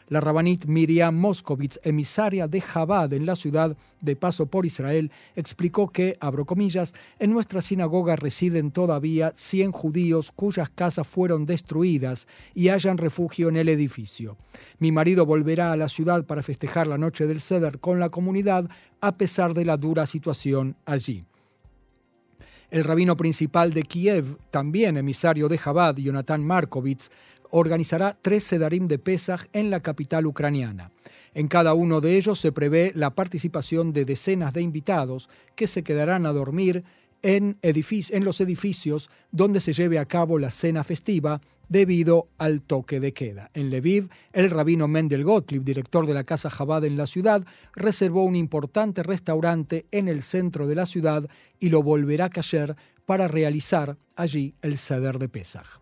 La 0.09 0.21
rabanit 0.21 0.67
Miriam 0.67 1.17
Moscovitz, 1.17 1.79
emisaria 1.83 2.49
de 2.49 2.61
Jabad 2.61 3.13
en 3.13 3.27
la 3.27 3.35
ciudad 3.35 3.77
de 4.01 4.17
paso 4.17 4.47
por 4.47 4.67
Israel, 4.67 5.11
explicó 5.35 5.89
que, 5.89 6.17
abro 6.21 6.45
comillas, 6.45 6.93
en 7.19 7.31
nuestra 7.31 7.63
sinagoga 7.63 8.17
residen 8.17 8.71
todavía 8.71 9.33
100 9.35 9.73
judíos 9.73 10.33
cuyas 10.33 10.71
casas 10.71 11.07
fueron 11.07 11.47
destruidas 11.47 12.27
y 12.55 12.69
hallan 12.69 12.99
refugio 12.99 13.49
en 13.49 13.57
el 13.57 13.69
edificio. 13.69 14.37
Mi 14.79 14.93
marido 14.93 15.27
volverá 15.27 15.73
a 15.73 15.77
la 15.77 15.89
ciudad 15.89 16.25
para 16.25 16.43
festejar 16.43 16.87
la 16.87 16.99
noche 16.99 17.27
del 17.27 17.41
Seder 17.41 17.79
con 17.79 18.01
la 18.01 18.11
comunidad 18.11 18.69
a 19.01 19.17
pesar 19.17 19.55
de 19.55 19.65
la 19.65 19.77
dura 19.77 20.07
situación 20.07 20.77
allí. 20.85 21.25
El 22.73 22.85
rabino 22.85 23.19
principal 23.19 23.75
de 23.75 23.83
Kiev, 23.83 24.39
también 24.51 24.97
emisario 24.97 25.47
de 25.51 25.59
Jabad, 25.59 25.97
Jonathan 25.97 26.43
Markovitz, 26.43 27.11
organizará 27.51 28.17
tres 28.23 28.45
Sedarim 28.45 28.89
de 28.89 28.99
Pesaj 28.99 29.43
en 29.53 29.69
la 29.69 29.81
capital 29.81 30.25
ucraniana. 30.25 30.91
En 31.35 31.49
cada 31.49 31.75
uno 31.75 32.01
de 32.01 32.17
ellos 32.17 32.41
se 32.41 32.51
prevé 32.51 32.93
la 32.95 33.11
participación 33.11 33.93
de 33.93 34.07
decenas 34.07 34.55
de 34.55 34.63
invitados 34.63 35.29
que 35.55 35.67
se 35.67 35.85
quedarán 35.85 36.25
a 36.25 36.33
dormir 36.33 36.83
en, 37.23 37.59
en 37.63 38.25
los 38.25 38.41
edificios 38.41 39.11
donde 39.31 39.61
se 39.61 39.73
lleve 39.73 39.99
a 39.99 40.07
cabo 40.07 40.39
la 40.39 40.51
cena 40.51 40.85
festiva 40.85 41.41
debido 41.69 42.27
al 42.37 42.61
toque 42.61 43.01
de 43.01 43.13
queda. 43.13 43.51
En 43.55 43.71
Lviv, 43.71 44.11
el 44.33 44.51
rabino 44.51 44.89
Mendel 44.89 45.25
Gottlieb, 45.25 45.65
director 45.65 46.07
de 46.07 46.15
la 46.15 46.25
Casa 46.25 46.51
Jabad 46.51 46.85
en 46.85 46.97
la 46.97 47.07
ciudad, 47.07 47.45
reservó 47.75 48.25
un 48.25 48.37
importante 48.37 49.03
restaurante 49.03 49.87
en 49.91 50.09
el 50.09 50.23
centro 50.23 50.67
de 50.67 50.75
la 50.75 50.85
ciudad 50.85 51.27
y 51.59 51.71
lo 51.71 51.83
volverá 51.83 52.27
a 52.27 52.31
caer 52.31 52.77
para 53.07 53.27
realizar 53.27 53.97
allí 54.17 54.55
el 54.61 54.77
ceder 54.77 55.19
de 55.19 55.29
Pesaj. 55.29 55.81